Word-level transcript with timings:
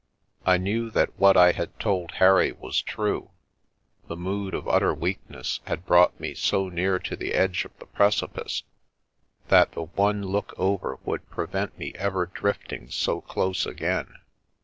I 0.47 0.57
knew 0.57 0.89
that 0.89 1.15
what 1.19 1.37
I 1.37 1.51
had 1.51 1.79
told 1.79 2.13
Harry 2.13 2.51
was 2.53 2.81
true— 2.81 3.29
the 4.09 4.15
mood 4.17 4.55
of 4.55 4.67
utter 4.67 4.95
weakness 4.95 5.59
had 5.67 5.85
brought 5.85 6.19
me 6.19 6.33
so 6.33 6.69
near 6.69 6.97
to 6.97 7.15
the 7.15 7.35
edge 7.35 7.65
of 7.65 7.77
the 7.77 7.85
precipice 7.85 8.63
that 9.49 9.73
the 9.73 9.83
one 9.83 10.23
look 10.23 10.55
over 10.57 10.97
would 11.05 11.29
prevent 11.29 11.77
me 11.77 11.93
ever 11.93 12.25
drifting 12.25 12.89
so 12.89 13.21
close 13.21 13.67
again. 13.67 14.15